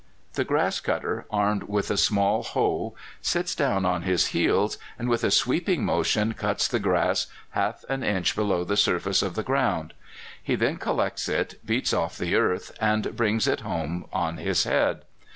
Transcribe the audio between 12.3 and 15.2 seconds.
earth, and brings it home on his head.